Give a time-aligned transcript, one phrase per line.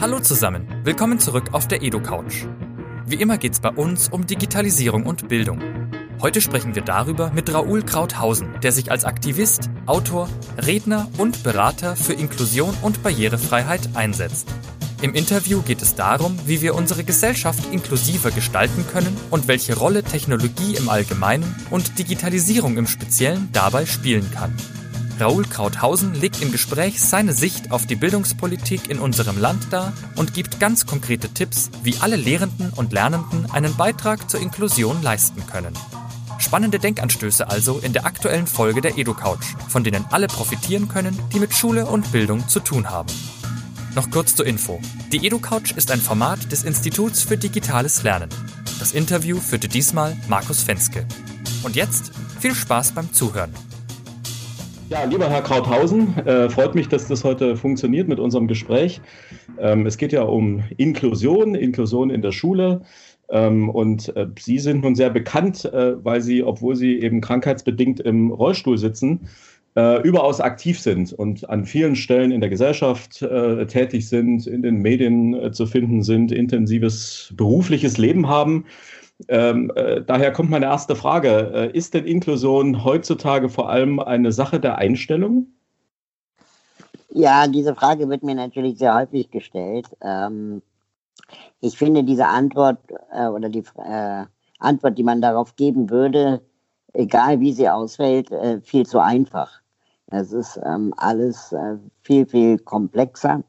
[0.00, 2.46] Hallo zusammen, willkommen zurück auf der Edo-Couch.
[3.04, 5.60] Wie immer geht es bei uns um Digitalisierung und Bildung.
[6.22, 11.96] Heute sprechen wir darüber mit Raoul Krauthausen, der sich als Aktivist, Autor, Redner und Berater
[11.96, 14.48] für Inklusion und Barrierefreiheit einsetzt.
[15.02, 20.02] Im Interview geht es darum, wie wir unsere Gesellschaft inklusiver gestalten können und welche Rolle
[20.02, 24.56] Technologie im Allgemeinen und Digitalisierung im Speziellen dabei spielen kann.
[25.20, 30.32] Raoul Krauthausen legt im Gespräch seine Sicht auf die Bildungspolitik in unserem Land dar und
[30.32, 35.74] gibt ganz konkrete Tipps, wie alle Lehrenden und Lernenden einen Beitrag zur Inklusion leisten können.
[36.38, 41.38] Spannende Denkanstöße also in der aktuellen Folge der EduCouch, von denen alle profitieren können, die
[41.38, 43.12] mit Schule und Bildung zu tun haben.
[43.94, 44.80] Noch kurz zur Info.
[45.12, 48.30] Die EduCouch ist ein Format des Instituts für digitales Lernen.
[48.78, 51.06] Das Interview führte diesmal Markus Fenske.
[51.62, 52.10] Und jetzt
[52.40, 53.52] viel Spaß beim Zuhören.
[54.90, 59.00] Ja, lieber Herr Krauthausen, äh, freut mich, dass das heute funktioniert mit unserem Gespräch.
[59.56, 62.82] Ähm, es geht ja um Inklusion, Inklusion in der Schule.
[63.28, 68.00] Ähm, und äh, Sie sind nun sehr bekannt, äh, weil Sie, obwohl Sie eben krankheitsbedingt
[68.00, 69.28] im Rollstuhl sitzen,
[69.76, 74.62] äh, überaus aktiv sind und an vielen Stellen in der Gesellschaft äh, tätig sind, in
[74.62, 78.64] den Medien äh, zu finden sind, intensives berufliches Leben haben.
[79.28, 81.52] Ähm, äh, daher kommt meine erste Frage.
[81.54, 85.46] Äh, ist denn Inklusion heutzutage vor allem eine Sache der Einstellung?
[87.12, 89.88] Ja, diese Frage wird mir natürlich sehr häufig gestellt.
[90.00, 90.62] Ähm,
[91.60, 92.78] ich finde diese Antwort
[93.12, 94.24] äh, oder die äh,
[94.58, 96.40] Antwort, die man darauf geben würde,
[96.92, 99.60] egal wie sie ausfällt, äh, viel zu einfach.
[100.06, 103.42] Es ist ähm, alles äh, viel, viel komplexer.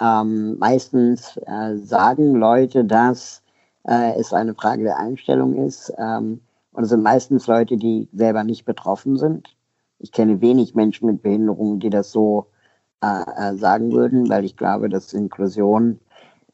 [0.00, 1.40] Ähm, meistens
[1.76, 3.42] sagen Leute das,
[3.84, 5.92] äh, es eine Frage der Einstellung ist.
[5.98, 6.40] Ähm,
[6.72, 9.56] und es sind meistens Leute, die selber nicht betroffen sind.
[9.98, 12.46] Ich kenne wenig Menschen mit Behinderungen, die das so
[13.02, 16.00] äh, äh, sagen würden, weil ich glaube, dass Inklusion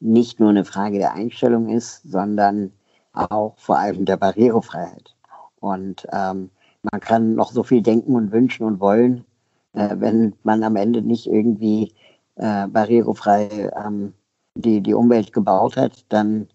[0.01, 2.73] nicht nur eine Frage der Einstellung ist, sondern
[3.13, 5.15] auch vor allem der Barrierefreiheit.
[5.61, 6.51] Und ähm,
[6.83, 9.25] man kann noch so viel denken und wünschen und wollen,
[9.73, 11.95] äh, wenn man am Ende nicht irgendwie
[12.37, 14.13] äh, barrierefrei ähm,
[14.55, 16.49] die, die Umwelt gebaut hat, dann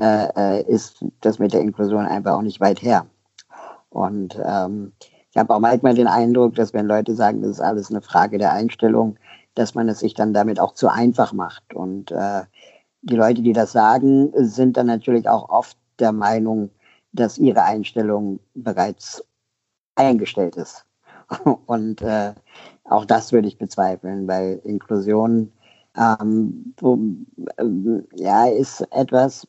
[0.00, 3.06] äh, äh, ist das mit der Inklusion einfach auch nicht weit her.
[3.90, 4.92] Und ähm,
[5.30, 8.38] ich habe auch manchmal den Eindruck, dass wenn Leute sagen, das ist alles eine Frage
[8.38, 9.18] der Einstellung,
[9.54, 11.74] dass man es sich dann damit auch zu einfach macht.
[11.74, 12.42] Und äh,
[13.02, 16.70] die Leute, die das sagen, sind dann natürlich auch oft der Meinung,
[17.12, 19.24] dass ihre Einstellung bereits
[19.94, 20.84] eingestellt ist.
[21.66, 22.34] Und äh,
[22.84, 25.52] auch das würde ich bezweifeln, weil Inklusion
[25.96, 26.74] ähm,
[27.56, 27.64] äh,
[28.14, 29.46] ja, ist etwas,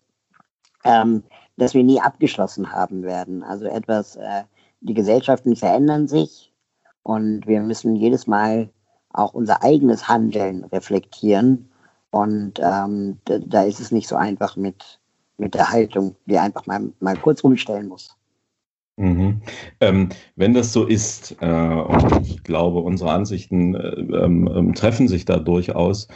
[0.83, 1.23] ähm,
[1.57, 3.43] das wir nie abgeschlossen haben werden.
[3.43, 4.43] Also etwas, äh,
[4.81, 6.53] die Gesellschaften verändern sich
[7.03, 8.69] und wir müssen jedes Mal
[9.11, 11.69] auch unser eigenes Handeln reflektieren.
[12.11, 14.99] Und ähm, da, da, ist es nicht so einfach mit,
[15.38, 18.15] mit der Haltung, die einfach mal, mal kurz umstellen muss.
[19.00, 19.41] Mhm.
[19.80, 25.08] Ähm, wenn das so ist, äh, und ich glaube, unsere Ansichten äh, ähm, ähm, treffen
[25.08, 26.08] sich da durchaus,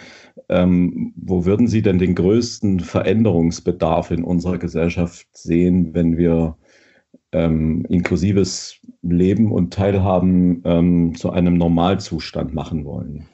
[0.49, 6.57] ähm, wo würden Sie denn den größten Veränderungsbedarf in unserer Gesellschaft sehen, wenn wir
[7.33, 13.27] ähm, inklusives Leben und Teilhaben ähm, zu einem Normalzustand machen wollen?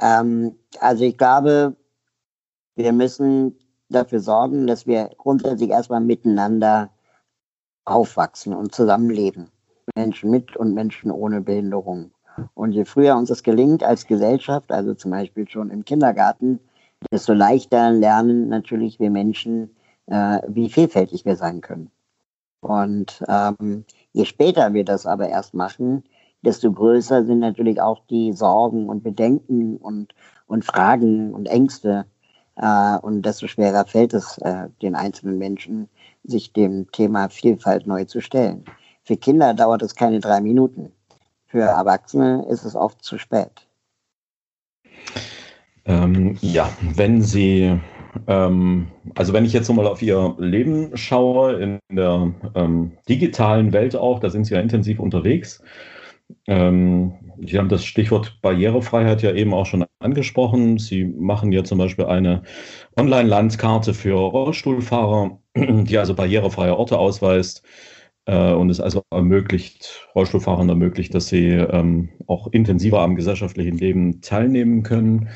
[0.00, 1.74] also ich glaube,
[2.76, 6.92] wir müssen dafür sorgen, dass wir grundsätzlich erstmal miteinander
[7.90, 9.50] aufwachsen und zusammenleben.
[9.96, 12.10] Menschen mit und Menschen ohne Behinderung.
[12.54, 16.60] Und je früher uns das gelingt als Gesellschaft, also zum Beispiel schon im Kindergarten,
[17.10, 19.74] desto leichter lernen natürlich wir Menschen,
[20.06, 21.90] äh, wie vielfältig wir sein können.
[22.60, 26.04] Und ähm, je später wir das aber erst machen,
[26.42, 30.14] desto größer sind natürlich auch die Sorgen und Bedenken und,
[30.46, 32.06] und Fragen und Ängste.
[32.56, 35.88] Äh, und desto schwerer fällt es äh, den einzelnen Menschen,
[36.28, 38.64] sich dem Thema Vielfalt neu zu stellen.
[39.02, 40.92] Für Kinder dauert es keine drei Minuten.
[41.46, 43.66] Für Erwachsene ist es oft zu spät.
[45.86, 47.74] Ähm, ja, wenn Sie,
[48.26, 53.96] ähm, also wenn ich jetzt nochmal auf Ihr Leben schaue, in der ähm, digitalen Welt
[53.96, 55.62] auch, da sind Sie ja intensiv unterwegs.
[56.46, 60.78] Ähm, Sie haben das Stichwort Barrierefreiheit ja eben auch schon angesprochen.
[60.78, 62.42] Sie machen ja zum Beispiel eine
[62.98, 65.38] Online-Landkarte für Rollstuhlfahrer,
[65.84, 67.62] die also barrierefreie Orte ausweist
[68.26, 74.20] äh, und es also ermöglicht, Rollstuhlfahrern ermöglicht, dass sie ähm, auch intensiver am gesellschaftlichen Leben
[74.20, 75.28] teilnehmen können.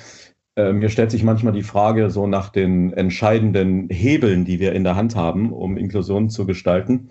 [0.57, 4.85] Äh, mir stellt sich manchmal die Frage so nach den entscheidenden Hebeln, die wir in
[4.85, 7.09] der Hand haben, um Inklusion zu gestalten.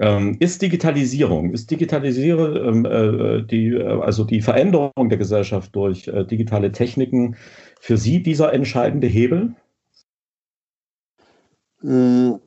[0.00, 6.06] Ähm, ist Digitalisierung, ist Digitalisierung, ähm, äh, die, äh, also die Veränderung der Gesellschaft durch
[6.06, 7.36] äh, digitale Techniken,
[7.80, 9.56] für Sie dieser entscheidende Hebel?
[11.80, 12.40] Hm,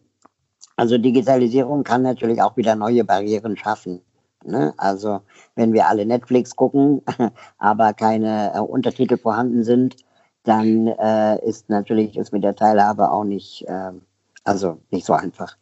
[0.76, 4.02] also Digitalisierung kann natürlich auch wieder neue Barrieren schaffen.
[4.44, 4.74] Ne?
[4.78, 5.22] Also
[5.56, 7.02] wenn wir alle Netflix gucken,
[7.58, 9.98] aber keine äh, Untertitel vorhanden sind,
[10.44, 13.92] dann äh, ist natürlich ist mit der Teilhabe auch nicht, äh,
[14.44, 15.56] also nicht so einfach.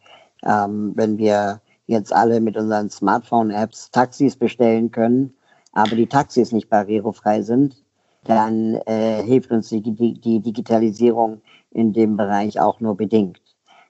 [0.44, 5.34] Ähm, wenn wir jetzt alle mit unseren Smartphone-Apps Taxis bestellen können,
[5.74, 7.84] aber die Taxis nicht barrierefrei sind,
[8.24, 13.42] dann äh, hilft uns die, die, die Digitalisierung in dem Bereich auch nur bedingt.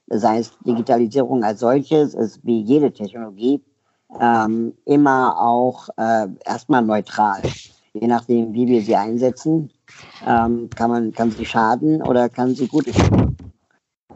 [0.10, 3.62] Das heißt, Digitalisierung als solches ist wie jede Technologie
[4.20, 7.42] ähm, immer auch äh, erstmal neutral.
[7.94, 9.72] Je nachdem, wie wir sie einsetzen,
[10.26, 13.38] ähm, kann man kann sie schaden oder kann sie gut tun.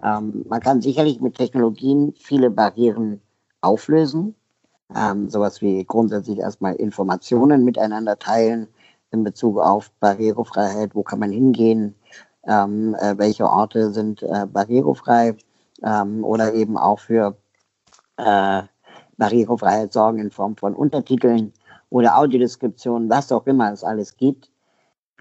[0.03, 3.21] Ähm, man kann sicherlich mit Technologien viele Barrieren
[3.61, 4.35] auflösen.
[4.95, 8.67] Ähm, sowas wie grundsätzlich erstmal Informationen miteinander teilen
[9.11, 10.95] in Bezug auf Barrierefreiheit.
[10.95, 11.95] Wo kann man hingehen?
[12.47, 15.35] Ähm, äh, welche Orte sind äh, barrierefrei?
[15.83, 17.35] Ähm, oder eben auch für
[18.17, 18.63] äh,
[19.17, 21.53] Barrierefreiheit sorgen in Form von Untertiteln
[21.89, 24.49] oder Audiodeskriptionen, was auch immer es alles gibt.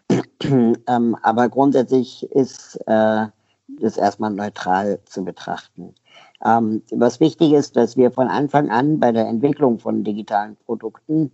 [0.42, 3.26] ähm, aber grundsätzlich ist äh,
[3.80, 5.94] das erstmal neutral zu betrachten.
[6.44, 11.30] Ähm, was wichtig ist, dass wir von Anfang an bei der Entwicklung von digitalen Produkten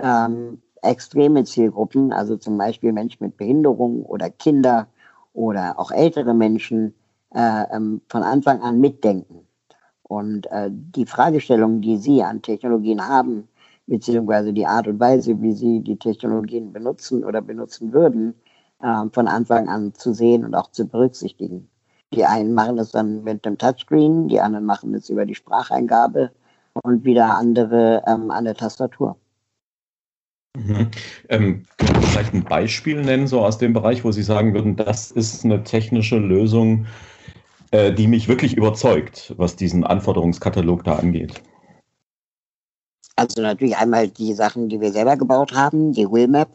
[0.00, 4.86] ähm, extreme Zielgruppen, also zum Beispiel Menschen mit Behinderung oder Kinder
[5.32, 6.94] oder auch ältere Menschen,
[7.34, 9.46] von Anfang an mitdenken.
[10.02, 13.48] Und äh, die Fragestellungen, die Sie an Technologien haben,
[13.86, 18.34] beziehungsweise die Art und Weise, wie Sie die Technologien benutzen oder benutzen würden,
[18.80, 21.68] äh, von Anfang an zu sehen und auch zu berücksichtigen.
[22.12, 26.30] Die einen machen das dann mit dem Touchscreen, die anderen machen es über die Spracheingabe
[26.82, 29.16] und wieder andere ähm, an der Tastatur.
[30.56, 30.90] Mhm.
[31.28, 34.76] Ähm, können Sie vielleicht ein Beispiel nennen, so aus dem Bereich, wo Sie sagen würden,
[34.76, 36.86] das ist eine technische Lösung,
[37.70, 41.42] äh, die mich wirklich überzeugt, was diesen Anforderungskatalog da angeht?
[43.16, 46.48] Also natürlich einmal die Sachen, die wir selber gebaut haben, die Willmap.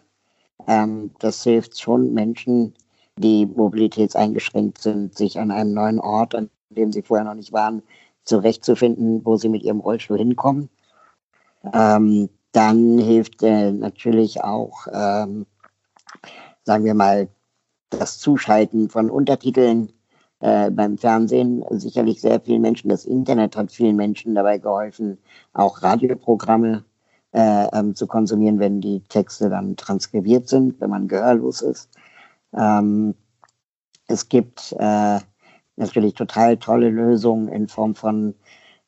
[0.67, 2.73] Ähm, das hilft schon Menschen,
[3.17, 7.81] die mobilitätseingeschränkt sind, sich an einem neuen Ort, an dem sie vorher noch nicht waren,
[8.23, 10.69] zurechtzufinden, wo sie mit ihrem Rollstuhl hinkommen.
[11.73, 15.45] Ähm, dann hilft äh, natürlich auch, ähm,
[16.63, 17.27] sagen wir mal,
[17.89, 19.91] das Zuschalten von Untertiteln
[20.39, 22.89] äh, beim Fernsehen sicherlich sehr vielen Menschen.
[22.89, 25.17] Das Internet hat vielen Menschen dabei geholfen,
[25.53, 26.83] auch Radioprogramme
[27.33, 31.89] äh, ähm, zu konsumieren, wenn die Texte dann transkribiert sind, wenn man gehörlos ist.
[32.57, 33.15] Ähm,
[34.07, 35.19] es gibt äh,
[35.75, 38.33] natürlich total tolle Lösungen in Form von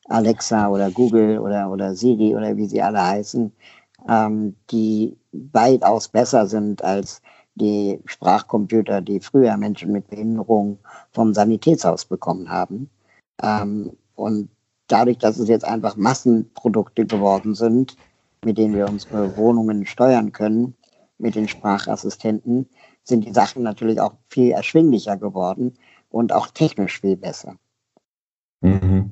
[0.05, 3.51] Alexa oder Google oder, oder Siri oder wie sie alle heißen,
[4.09, 7.21] ähm, die weitaus besser sind als
[7.55, 10.79] die Sprachcomputer, die früher Menschen mit Behinderung
[11.11, 12.89] vom Sanitätshaus bekommen haben.
[13.41, 14.49] Ähm, und
[14.87, 17.95] dadurch, dass es jetzt einfach Massenprodukte geworden sind,
[18.43, 20.75] mit denen wir unsere Wohnungen steuern können,
[21.17, 22.67] mit den Sprachassistenten,
[23.03, 25.73] sind die Sachen natürlich auch viel erschwinglicher geworden
[26.09, 27.55] und auch technisch viel besser.
[28.61, 29.11] Mhm.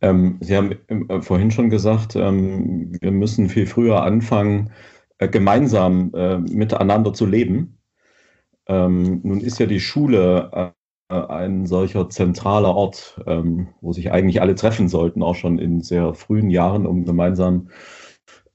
[0.00, 4.70] Ähm, Sie haben äh, vorhin schon gesagt, ähm, wir müssen viel früher anfangen,
[5.28, 7.78] gemeinsam äh, miteinander zu leben.
[8.66, 14.40] Ähm, nun ist ja die Schule äh, ein solcher zentraler Ort, ähm, wo sich eigentlich
[14.40, 17.68] alle treffen sollten, auch schon in sehr frühen Jahren, um gemeinsam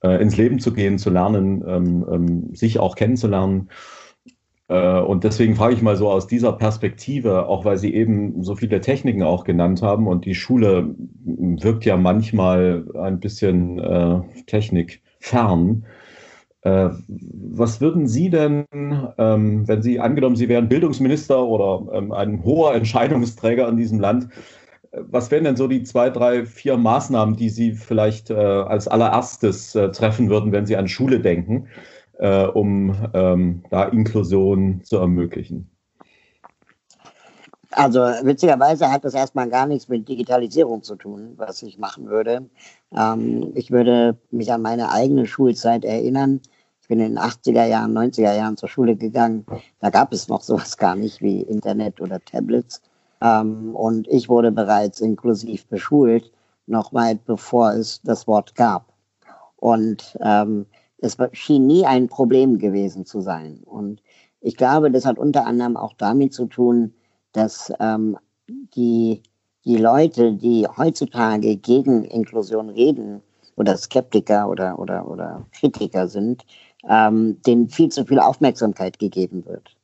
[0.01, 3.69] äh, ins Leben zu gehen, zu lernen, ähm, ähm, sich auch kennenzulernen.
[4.67, 8.55] Äh, und deswegen frage ich mal so aus dieser Perspektive, auch weil Sie eben so
[8.55, 15.85] viele Techniken auch genannt haben und die Schule wirkt ja manchmal ein bisschen äh, technikfern.
[16.65, 18.65] Äh, was würden Sie denn,
[19.19, 24.29] ähm, wenn Sie angenommen, Sie wären Bildungsminister oder ähm, ein hoher Entscheidungsträger in diesem Land,
[24.91, 28.87] äh, was wären denn so die zwei, drei, vier Maßnahmen, die Sie vielleicht äh, als
[28.87, 31.67] allererstes treffen würden, wenn Sie an Schule denken,
[32.53, 35.69] um ähm, da Inklusion zu ermöglichen?
[37.71, 42.49] Also witzigerweise hat das erstmal gar nichts mit Digitalisierung zu tun, was ich machen würde.
[42.95, 46.39] Ähm, ich würde mich an meine eigene Schulzeit erinnern.
[46.85, 49.43] Ich bin in den 80er Jahren, 90er Jahren zur Schule gegangen.
[49.79, 52.79] Da gab es noch sowas gar nicht wie Internet oder Tablets.
[53.21, 56.31] Ähm, und ich wurde bereits inklusiv beschult,
[56.67, 58.93] noch weit bevor es das Wort gab.
[59.55, 60.67] Und ähm,
[60.99, 63.63] es schien nie ein Problem gewesen zu sein.
[63.65, 64.03] Und
[64.39, 66.93] ich glaube, das hat unter anderem auch damit zu tun,
[67.31, 68.15] dass ähm,
[68.47, 69.23] die,
[69.65, 73.23] die Leute, die heutzutage gegen Inklusion reden,
[73.55, 76.45] oder Skeptiker oder, oder, oder Kritiker sind,
[76.89, 79.75] ähm, denen viel zu viel Aufmerksamkeit gegeben wird.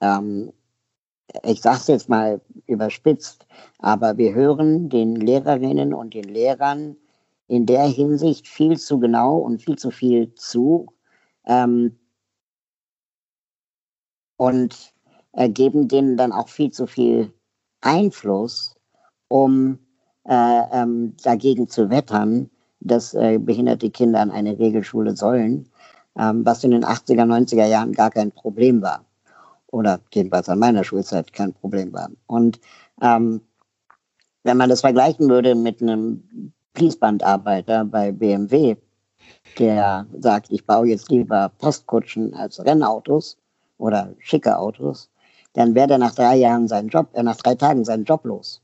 [0.00, 0.52] Ähm,
[1.42, 3.46] ich sage es jetzt mal überspitzt,
[3.78, 6.96] aber wir hören den Lehrerinnen und den Lehrern
[7.48, 10.86] in der Hinsicht viel zu genau und viel zu viel zu
[11.46, 11.98] ähm,
[14.36, 14.94] und
[15.32, 17.32] äh, geben denen dann auch viel zu viel
[17.80, 18.74] Einfluss,
[19.28, 19.78] um
[20.24, 25.70] äh, ähm, dagegen zu wettern, dass äh, behinderte Kinder an eine Regelschule sollen,
[26.16, 29.04] was in den 80er, 90er Jahren gar kein Problem war.
[29.68, 32.08] Oder jedenfalls an meiner Schulzeit kein Problem war.
[32.26, 32.60] Und
[33.02, 33.40] ähm,
[34.44, 38.76] wenn man das vergleichen würde mit einem Fließbandarbeiter bei BMW,
[39.58, 43.38] der sagt, ich baue jetzt lieber Postkutschen als Rennautos
[43.78, 45.10] oder schicke Autos,
[45.54, 48.62] dann wäre er nach drei Jahren seinen Job, äh, nach drei Tagen seinen Job los.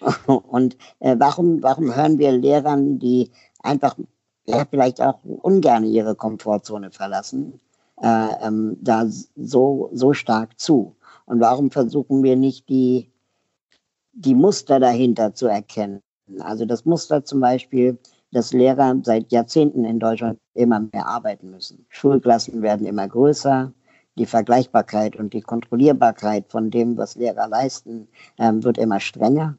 [0.26, 3.30] Und äh, warum, warum hören wir Lehrern, die
[3.62, 3.96] einfach
[4.48, 7.60] ja, vielleicht auch ungern ihre Komfortzone verlassen,
[8.00, 9.04] äh, ähm, da
[9.36, 10.96] so, so stark zu?
[11.26, 13.10] Und warum versuchen wir nicht die,
[14.12, 16.00] die Muster dahinter zu erkennen?
[16.40, 17.98] Also das Muster zum Beispiel,
[18.32, 21.86] dass Lehrer seit Jahrzehnten in Deutschland immer mehr arbeiten müssen.
[21.88, 23.72] Schulklassen werden immer größer.
[24.16, 29.56] Die Vergleichbarkeit und die Kontrollierbarkeit von dem, was Lehrer leisten, äh, wird immer strenger.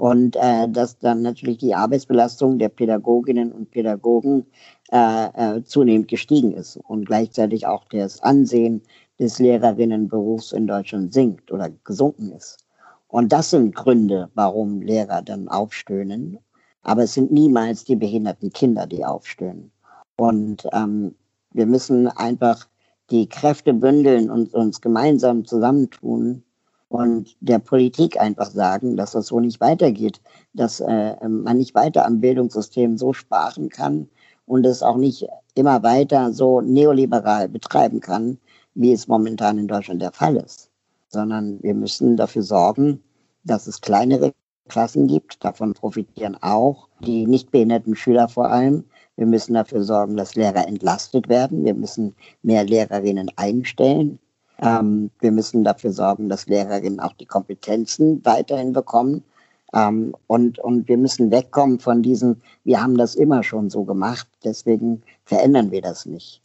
[0.00, 4.46] Und äh, dass dann natürlich die Arbeitsbelastung der Pädagoginnen und Pädagogen
[4.90, 8.80] äh, äh, zunehmend gestiegen ist und gleichzeitig auch das Ansehen
[9.18, 12.64] des Lehrerinnenberufs in Deutschland sinkt oder gesunken ist.
[13.08, 16.38] Und das sind Gründe, warum Lehrer dann aufstöhnen.
[16.82, 19.70] Aber es sind niemals die behinderten Kinder, die aufstöhnen.
[20.16, 21.14] Und ähm,
[21.52, 22.66] wir müssen einfach
[23.10, 26.42] die Kräfte bündeln und uns gemeinsam zusammentun
[26.90, 30.20] und der Politik einfach sagen, dass das so nicht weitergeht,
[30.54, 34.08] dass äh, man nicht weiter am Bildungssystem so sparen kann
[34.44, 38.38] und es auch nicht immer weiter so neoliberal betreiben kann,
[38.74, 40.68] wie es momentan in Deutschland der Fall ist,
[41.08, 43.00] sondern wir müssen dafür sorgen,
[43.44, 44.32] dass es kleinere
[44.68, 45.44] Klassen gibt.
[45.44, 48.82] Davon profitieren auch die nicht behinderten Schüler vor allem.
[49.14, 51.64] Wir müssen dafür sorgen, dass Lehrer entlastet werden.
[51.64, 54.18] Wir müssen mehr Lehrerinnen einstellen.
[54.60, 59.24] Ähm, wir müssen dafür sorgen, dass Lehrerinnen auch die Kompetenzen weiterhin bekommen.
[59.72, 64.28] Ähm, und, und wir müssen wegkommen von diesem, wir haben das immer schon so gemacht,
[64.44, 66.42] deswegen verändern wir das nicht.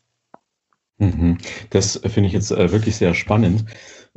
[0.97, 1.37] Mhm.
[1.71, 3.65] Das finde ich jetzt äh, wirklich sehr spannend,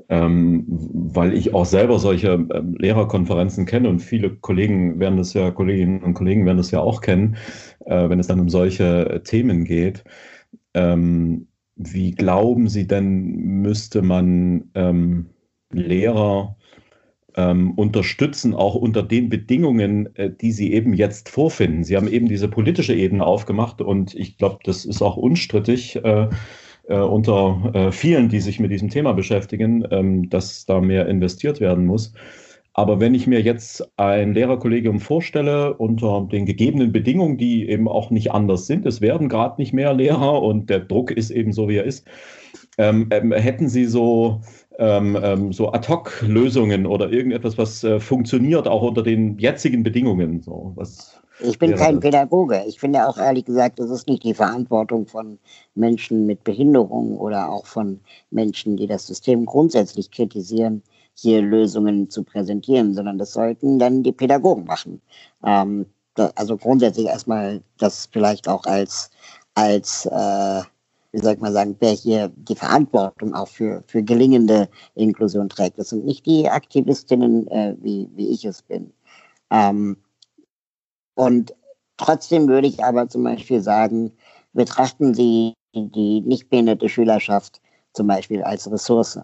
[0.09, 5.51] ähm, weil ich auch selber solche ähm, Lehrerkonferenzen kenne und viele Kollegen werden das ja,
[5.51, 7.37] Kolleginnen und Kollegen werden das ja auch kennen,
[7.87, 10.05] äh, wenn es dann um solche Themen geht.
[10.75, 11.48] Ähm,
[11.79, 14.71] wie glauben Sie denn, müsste man
[15.71, 16.57] Lehrer
[17.35, 21.85] unterstützen, auch unter den Bedingungen, äh, die Sie eben jetzt vorfinden?
[21.85, 26.01] Sie haben eben diese politische Ebene aufgemacht und ich glaube, das ist auch unstrittig
[26.89, 31.61] äh, unter äh, vielen, die sich mit diesem Thema beschäftigen, ähm, dass da mehr investiert
[31.61, 32.15] werden muss.
[32.79, 38.11] Aber wenn ich mir jetzt ein Lehrerkollegium vorstelle, unter den gegebenen Bedingungen, die eben auch
[38.11, 41.69] nicht anders sind, es werden gerade nicht mehr Lehrer und der Druck ist eben so,
[41.69, 42.07] wie er ist,
[42.79, 44.43] ähm, ähm, hätten Sie so,
[44.79, 50.41] ähm, ähm so Ad-Hoc-Lösungen oder irgendetwas, was äh, funktioniert, auch unter den jetzigen Bedingungen?
[50.43, 52.63] So, was ich bin kein Pädagoge.
[52.69, 55.41] Ich finde auch ehrlich gesagt, es ist nicht die Verantwortung von
[55.75, 57.99] Menschen mit Behinderung oder auch von
[58.31, 60.85] Menschen, die das System grundsätzlich kritisieren,
[61.21, 65.03] hier Lösungen zu präsentieren, sondern das sollten dann die Pädagogen machen.
[65.45, 69.11] Ähm, da, also grundsätzlich erstmal das vielleicht auch als,
[69.55, 70.63] als äh,
[71.13, 75.79] wie soll ich mal sagen, wer hier die Verantwortung auch für, für gelingende Inklusion trägt.
[75.79, 78.93] Das sind nicht die Aktivistinnen, äh, wie, wie ich es bin.
[79.51, 79.97] Ähm,
[81.15, 81.55] und
[81.97, 84.13] trotzdem würde ich aber zum Beispiel sagen,
[84.53, 87.61] betrachten Sie die nicht behinderte Schülerschaft
[87.93, 89.19] zum Beispiel als Ressource.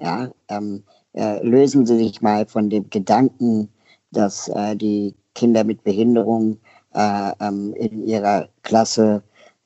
[0.00, 0.82] Ja, ähm,
[1.16, 3.68] äh, lösen Sie sich mal von dem Gedanken,
[4.12, 6.58] dass äh, die Kinder mit Behinderung
[6.94, 9.22] äh, ähm, in ihrer Klasse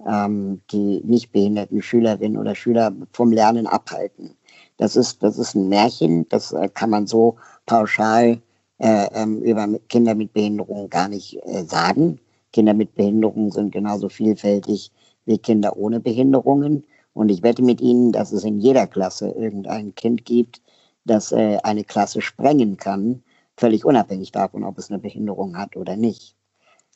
[0.07, 4.37] ähm, die nicht behinderten Schülerinnen oder Schüler vom Lernen abhalten.
[4.79, 8.41] Das ist, das ist ein Märchen, das äh, kann man so pauschal
[8.79, 12.19] äh, ähm, über Kinder mit Behinderung gar nicht sagen.
[12.53, 14.91] Kinder mit Behinderungen sind genauso vielfältig
[15.27, 16.85] wie Kinder ohne Behinderungen.
[17.13, 20.61] Und ich wette mit Ihnen, dass es in jeder Klasse irgendein Kind gibt,
[21.05, 23.23] das äh, eine Klasse sprengen kann,
[23.57, 26.35] völlig unabhängig davon, ob es eine Behinderung hat oder nicht.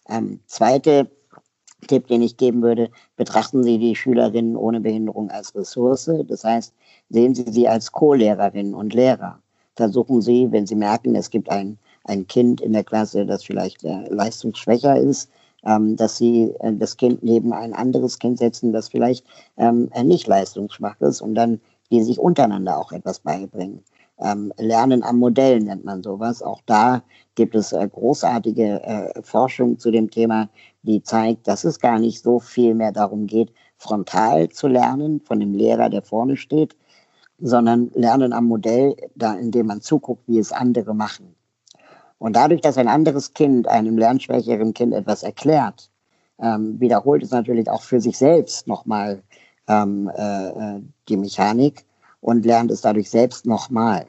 [0.09, 1.11] Ähm, zweite
[1.87, 6.11] Tipp, den ich geben würde, betrachten Sie die Schülerinnen ohne Behinderung als Ressource.
[6.27, 6.73] Das heißt,
[7.11, 9.41] sehen Sie sie als Co-Lehrerinnen und Lehrer
[9.77, 13.85] versuchen Sie, wenn Sie merken, es gibt ein, ein Kind in der Klasse, das vielleicht
[13.85, 15.31] äh, leistungsschwächer ist,
[15.65, 20.27] ähm, dass Sie äh, das Kind neben ein anderes Kind setzen, das vielleicht ähm, nicht
[20.27, 23.85] leistungsschwach ist und dann die sich untereinander auch etwas beibringen.
[24.19, 26.43] Ähm, Lernen am Modell nennt man sowas.
[26.43, 27.03] Auch da
[27.35, 30.49] gibt es äh, großartige äh, Forschung zu dem Thema,
[30.83, 35.41] die zeigt, dass es gar nicht so viel mehr darum geht, frontal zu lernen von
[35.41, 36.77] dem Lehrer, der vorne steht,
[37.41, 41.35] sondern Lernen am Modell, da, indem man zuguckt, wie es andere machen.
[42.19, 45.91] Und dadurch, dass ein anderes Kind einem lernschwächeren Kind etwas erklärt,
[46.39, 49.23] ähm, wiederholt es natürlich auch für sich selbst nochmal
[49.69, 51.85] ähm, äh, äh die Mechanik
[52.25, 54.07] und lernt es dadurch selbst nochmal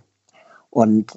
[0.69, 1.11] und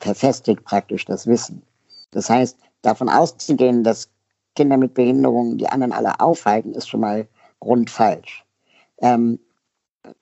[0.00, 1.62] verfestigt praktisch das Wissen.
[2.10, 4.10] Das heißt, davon auszugehen, dass
[4.54, 7.26] Kinder mit Behinderungen die anderen alle aufhalten, ist schon mal
[7.60, 8.44] grundfalsch.
[9.00, 9.38] Ähm,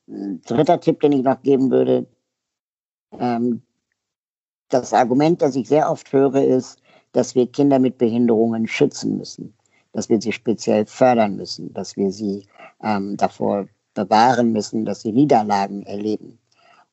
[0.06, 2.06] dritter Tipp, den ich noch geben würde,
[3.18, 3.62] ähm,
[4.68, 9.52] das Argument, das ich sehr oft höre, ist, dass wir Kinder mit Behinderungen schützen müssen,
[9.90, 12.46] dass wir sie speziell fördern müssen, dass wir sie
[12.84, 16.38] ähm, davor bewahren müssen, dass sie Niederlagen erleben.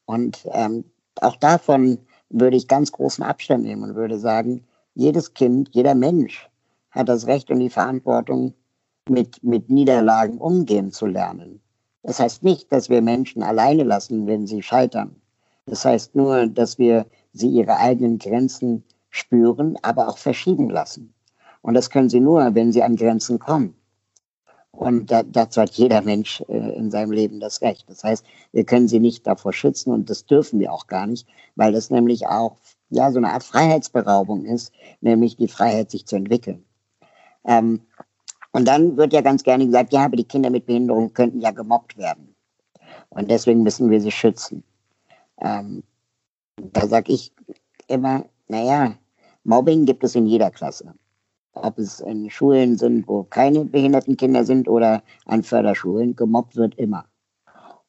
[0.05, 0.85] Und ähm,
[1.21, 1.97] auch davon
[2.29, 6.49] würde ich ganz großen Abstand nehmen und würde sagen, jedes Kind, jeder Mensch
[6.91, 8.53] hat das Recht und die Verantwortung,
[9.09, 11.61] mit, mit Niederlagen umgehen zu lernen.
[12.03, 15.15] Das heißt nicht, dass wir Menschen alleine lassen, wenn sie scheitern.
[15.65, 21.13] Das heißt nur, dass wir sie ihre eigenen Grenzen spüren, aber auch verschieben lassen.
[21.61, 23.75] Und das können sie nur, wenn sie an Grenzen kommen.
[24.77, 27.89] Und da, dazu hat jeder Mensch äh, in seinem Leben das Recht.
[27.89, 31.27] Das heißt, wir können sie nicht davor schützen und das dürfen wir auch gar nicht,
[31.55, 32.57] weil das nämlich auch
[32.91, 36.63] ja so eine Art Freiheitsberaubung ist, nämlich die Freiheit, sich zu entwickeln.
[37.45, 37.81] Ähm,
[38.51, 41.49] und dann wird ja ganz gerne gesagt, ja, aber die Kinder mit Behinderung könnten ja
[41.49, 42.35] gemobbt werden.
[43.09, 44.63] Und deswegen müssen wir sie schützen.
[45.41, 45.81] Ähm,
[46.57, 47.33] da sage ich
[47.87, 48.93] immer, naja,
[49.43, 50.93] Mobbing gibt es in jeder Klasse
[51.63, 56.75] ob es in Schulen sind, wo keine behinderten Kinder sind oder an Förderschulen, gemobbt wird
[56.75, 57.05] immer.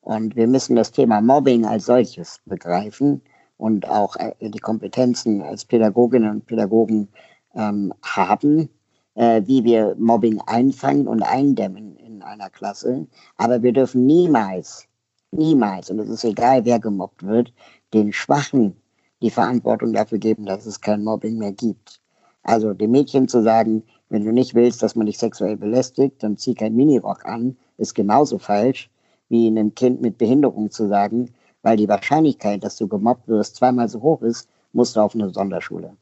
[0.01, 3.21] Und wir müssen das Thema Mobbing als solches begreifen
[3.59, 7.09] und auch äh, die Kompetenzen als Pädagoginnen und Pädagogen
[7.55, 8.69] ähm, haben,
[9.15, 13.07] äh, wie wir Mobbing einfangen und eindämmen in einer Klasse.
[13.37, 14.87] Aber wir dürfen niemals,
[15.31, 17.53] niemals, und es ist egal, wer gemobbt wird,
[17.93, 18.77] den Schwachen
[19.21, 22.01] die Verantwortung dafür geben, dass es kein Mobbing mehr gibt.
[22.49, 26.39] Also dem Mädchen zu sagen, wenn du nicht willst, dass man dich sexuell belästigt, dann
[26.39, 28.89] zieh kein Minirock an, ist genauso falsch,
[29.29, 33.91] wie einem Kind mit Behinderung zu sagen, weil die Wahrscheinlichkeit, dass du gemobbt wirst, zweimal
[33.91, 35.95] so hoch ist, musst du auf eine Sonderschule.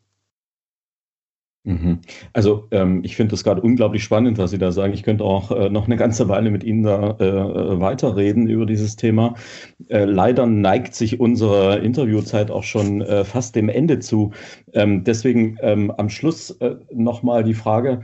[1.67, 1.99] Mhm.
[2.33, 4.93] Also ähm, ich finde das gerade unglaublich spannend, was Sie da sagen.
[4.93, 8.67] Ich könnte auch äh, noch eine ganze Weile mit Ihnen da äh, äh, weiterreden über
[8.67, 9.35] dieses Thema.
[9.89, 14.31] Äh, leider neigt sich unsere Interviewzeit auch schon äh, fast dem Ende zu.
[14.75, 18.03] Ähm, deswegen ähm, am Schluss äh, nochmal die Frage,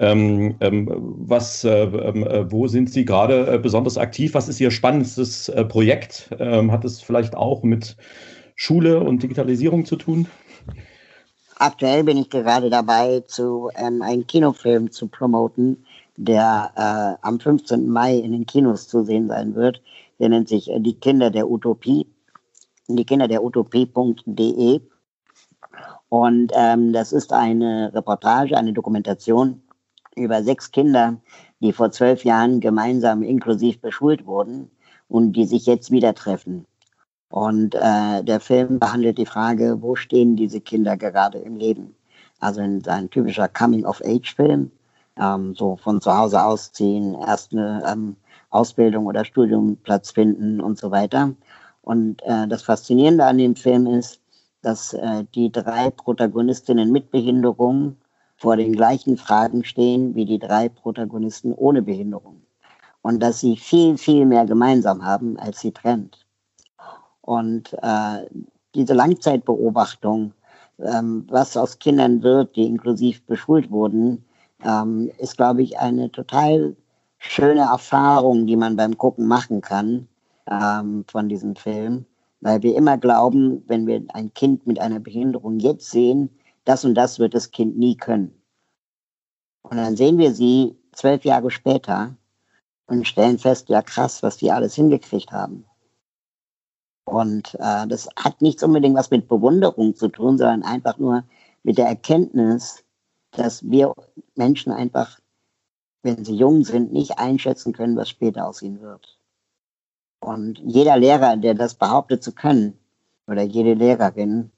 [0.00, 4.34] ähm, ähm, was, ähm, wo sind Sie gerade besonders aktiv?
[4.34, 6.30] Was ist Ihr spannendstes Projekt?
[6.40, 7.96] hat es vielleicht auch mit
[8.56, 10.26] Schule und Digitalisierung zu tun?
[11.58, 15.84] Aktuell bin ich gerade dabei, zu, ähm, einen Kinofilm zu promoten,
[16.16, 17.88] der äh, am 15.
[17.88, 19.80] Mai in den Kinos zu sehen sein wird.
[20.18, 22.06] Der nennt sich äh, Die Kinder der Utopie.
[22.88, 24.80] Die Kinder der Utopie.de.
[26.08, 29.62] Und ähm, das ist eine Reportage, eine Dokumentation
[30.16, 31.16] über sechs Kinder,
[31.60, 34.70] die vor zwölf Jahren gemeinsam inklusiv beschult wurden
[35.08, 36.66] und die sich jetzt wieder treffen.
[37.34, 41.96] Und äh, der Film behandelt die Frage, wo stehen diese Kinder gerade im Leben?
[42.38, 44.70] Also in ein typischer Coming-of-Age-Film,
[45.20, 48.14] ähm, so von zu Hause ausziehen, erst eine ähm,
[48.50, 51.34] Ausbildung oder Studiumplatz finden und so weiter.
[51.82, 54.20] Und äh, das Faszinierende an dem Film ist,
[54.62, 57.96] dass äh, die drei Protagonistinnen mit Behinderung
[58.36, 62.42] vor den gleichen Fragen stehen wie die drei Protagonisten ohne Behinderung.
[63.02, 66.23] Und dass sie viel, viel mehr gemeinsam haben, als sie trennt.
[67.24, 68.26] Und äh,
[68.74, 70.34] diese Langzeitbeobachtung,
[70.78, 74.26] ähm, was aus Kindern wird, die inklusiv beschult wurden,
[74.62, 76.76] ähm, ist, glaube ich, eine total
[77.16, 80.06] schöne Erfahrung, die man beim Gucken machen kann
[80.50, 82.04] ähm, von diesem Film.
[82.42, 86.28] Weil wir immer glauben, wenn wir ein Kind mit einer Behinderung jetzt sehen,
[86.66, 88.34] das und das wird das Kind nie können.
[89.62, 92.14] Und dann sehen wir sie zwölf Jahre später
[92.86, 95.64] und stellen fest, ja krass, was die alles hingekriegt haben.
[97.04, 101.24] Und äh, das hat nichts unbedingt was mit Bewunderung zu tun, sondern einfach nur
[101.62, 102.84] mit der Erkenntnis,
[103.32, 103.92] dass wir
[104.36, 105.18] Menschen einfach,
[106.02, 109.18] wenn sie jung sind, nicht einschätzen können, was später aus ihnen wird.
[110.20, 112.78] Und jeder Lehrer, der das behauptet zu können,
[113.26, 114.50] oder jede Lehrerin,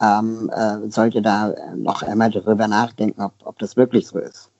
[0.00, 4.50] ähm, äh, sollte da noch einmal darüber nachdenken, ob, ob das wirklich so ist.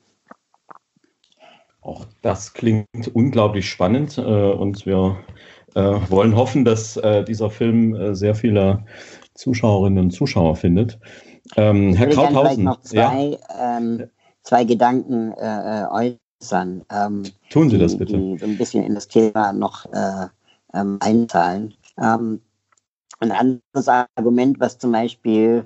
[1.81, 4.21] Auch das klingt unglaublich spannend äh,
[4.53, 5.17] und wir
[5.75, 8.85] wollen hoffen, dass äh, dieser Film äh, sehr viele
[9.35, 10.99] Zuschauerinnen und Zuschauer findet.
[11.57, 12.65] Ähm, Herr Krauthausen.
[12.65, 13.79] noch zwei, ja?
[13.79, 14.09] ähm,
[14.43, 16.85] zwei Gedanken äh, äh, äußern.
[16.91, 18.19] Ähm, Tun Sie das bitte.
[18.19, 20.27] Die so ein bisschen in das Thema noch äh,
[20.75, 21.75] ähm, einzahlen.
[21.99, 22.41] Ähm,
[23.21, 25.65] ein anderes Argument, was zum Beispiel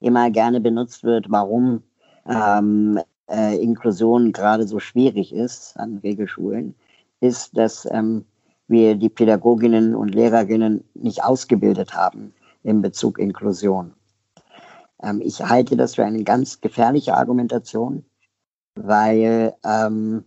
[0.00, 1.82] immer gerne benutzt wird, warum
[2.28, 2.98] ähm,
[3.30, 6.74] äh, Inklusion gerade so schwierig ist an Regelschulen,
[7.20, 8.24] ist, dass ähm,
[8.66, 13.94] wir die Pädagoginnen und Lehrerinnen nicht ausgebildet haben in Bezug Inklusion.
[15.02, 18.04] Ähm, ich halte das für eine ganz gefährliche Argumentation,
[18.74, 20.24] weil ähm,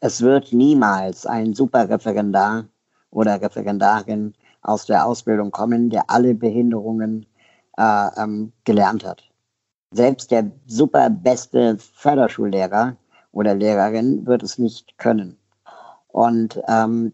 [0.00, 2.66] es wird niemals ein Superreferendar
[3.10, 7.26] oder Referendarin aus der Ausbildung kommen, der alle Behinderungen
[7.78, 9.22] äh, ähm, gelernt hat.
[9.92, 12.96] Selbst der super beste Förderschullehrer
[13.32, 15.38] oder Lehrerin wird es nicht können.
[16.08, 17.12] Und ähm,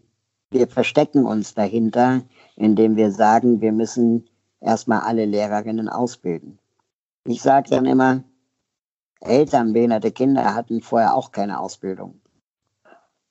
[0.53, 2.21] wir verstecken uns dahinter,
[2.55, 4.29] indem wir sagen, wir müssen
[4.61, 6.59] erstmal alle Lehrerinnen ausbilden.
[7.25, 8.23] Ich sage dann immer,
[9.19, 12.19] Eltern behinderte Kinder hatten vorher auch keine Ausbildung.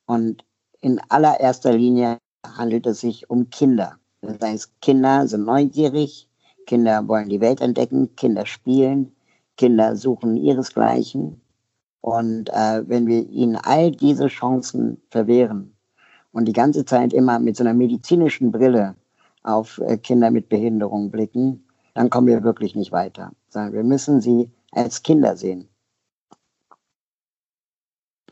[0.05, 0.43] Und
[0.81, 3.97] in allererster Linie handelt es sich um Kinder.
[4.21, 6.29] Das heißt, Kinder sind neugierig,
[6.65, 9.15] Kinder wollen die Welt entdecken, Kinder spielen,
[9.57, 11.41] Kinder suchen ihresgleichen.
[12.01, 15.72] Und äh, wenn wir ihnen all diese Chancen verwehren
[16.33, 18.95] und die ganze Zeit immer mit so einer medizinischen Brille
[19.43, 23.31] auf äh, Kinder mit Behinderung blicken, dann kommen wir wirklich nicht weiter.
[23.53, 25.69] Wir müssen sie als Kinder sehen.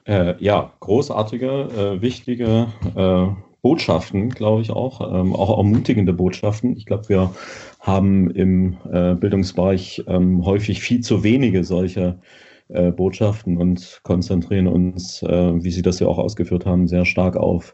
[0.06, 3.28] Äh, ja, großartige, äh, wichtige äh,
[3.62, 6.76] Botschaften, glaube ich auch, ähm, auch ermutigende Botschaften.
[6.76, 7.36] Ich glaube, wir
[7.80, 12.51] haben im äh, Bildungsbereich ähm, häufig viel zu wenige solche äh,
[12.92, 17.74] Botschaften und konzentrieren uns, äh, wie Sie das ja auch ausgeführt haben, sehr stark auf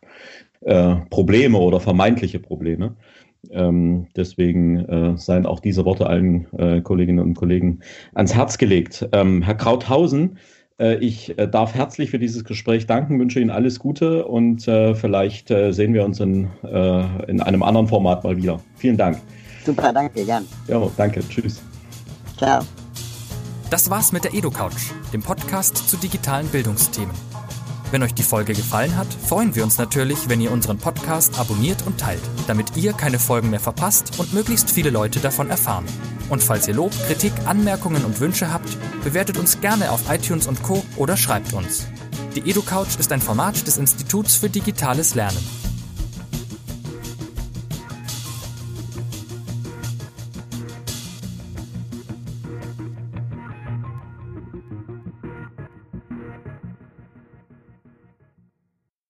[0.62, 2.96] äh, Probleme oder vermeintliche Probleme.
[3.52, 7.80] Ähm, deswegen äh, seien auch diese Worte allen äh, Kolleginnen und Kollegen
[8.14, 9.08] ans Herz gelegt.
[9.12, 10.38] Ähm, Herr Krauthausen,
[10.80, 14.96] äh, ich äh, darf herzlich für dieses Gespräch danken, wünsche Ihnen alles Gute und äh,
[14.96, 18.60] vielleicht sehen wir uns in, in einem anderen Format mal wieder.
[18.76, 19.18] Vielen Dank.
[19.66, 20.46] Super, danke, gern.
[20.68, 21.22] Ja, danke.
[21.28, 21.62] Tschüss.
[22.38, 22.62] Ciao.
[23.70, 27.14] Das war's mit der EduCouch, dem Podcast zu digitalen Bildungsthemen.
[27.92, 31.86] Wenn euch die Folge gefallen hat, freuen wir uns natürlich, wenn ihr unseren Podcast abonniert
[31.86, 35.86] und teilt, damit ihr keine Folgen mehr verpasst und möglichst viele Leute davon erfahren.
[36.30, 38.70] Und falls ihr Lob, Kritik, Anmerkungen und Wünsche habt,
[39.04, 40.86] bewertet uns gerne auf iTunes und Co.
[40.96, 41.88] oder schreibt uns.
[42.36, 45.67] Die EduCouch ist ein Format des Instituts für digitales Lernen.